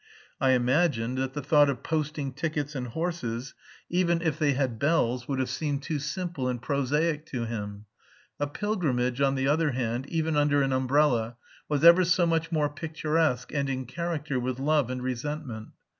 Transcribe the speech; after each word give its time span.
I 0.39 0.53
imagined 0.53 1.19
that 1.19 1.33
the 1.33 1.43
thought 1.43 1.69
of 1.69 1.83
posting 1.83 2.33
tickets 2.33 2.73
and 2.73 2.87
horses 2.87 3.53
(even 3.87 4.19
if 4.23 4.39
they 4.39 4.53
had 4.53 4.79
bells) 4.79 5.27
would 5.27 5.37
have 5.37 5.47
seemed 5.51 5.83
too 5.83 5.99
simple 5.99 6.47
and 6.47 6.59
prosaic 6.59 7.23
to 7.27 7.45
him; 7.45 7.85
a 8.39 8.47
pilgrimage, 8.47 9.21
on 9.21 9.35
the 9.35 9.47
other 9.47 9.73
hand, 9.73 10.07
even 10.09 10.35
under 10.35 10.63
an 10.63 10.73
umbrella, 10.73 11.35
was 11.69 11.83
ever 11.83 12.03
so 12.03 12.25
much 12.25 12.51
more 12.51 12.67
picturesque 12.67 13.53
and 13.53 13.69
in 13.69 13.85
character 13.85 14.39
with 14.39 14.59
love 14.59 14.89
and 14.89 15.03
resentment. 15.03 15.67